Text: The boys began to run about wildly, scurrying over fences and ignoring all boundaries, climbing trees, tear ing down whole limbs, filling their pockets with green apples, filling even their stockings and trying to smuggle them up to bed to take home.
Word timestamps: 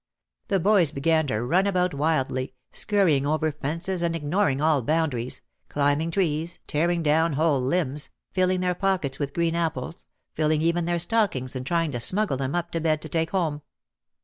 The 0.47 0.59
boys 0.59 0.89
began 0.91 1.27
to 1.27 1.43
run 1.43 1.67
about 1.67 1.93
wildly, 1.93 2.55
scurrying 2.71 3.27
over 3.27 3.51
fences 3.51 4.01
and 4.01 4.15
ignoring 4.15 4.59
all 4.59 4.81
boundaries, 4.81 5.41
climbing 5.69 6.09
trees, 6.09 6.57
tear 6.65 6.89
ing 6.89 7.03
down 7.03 7.33
whole 7.33 7.61
limbs, 7.61 8.09
filling 8.33 8.61
their 8.61 8.73
pockets 8.73 9.19
with 9.19 9.31
green 9.35 9.53
apples, 9.53 10.07
filling 10.33 10.63
even 10.63 10.85
their 10.85 10.97
stockings 10.97 11.55
and 11.55 11.67
trying 11.67 11.91
to 11.91 11.99
smuggle 11.99 12.37
them 12.37 12.55
up 12.55 12.71
to 12.71 12.81
bed 12.81 12.99
to 13.03 13.09
take 13.09 13.29
home. 13.29 13.61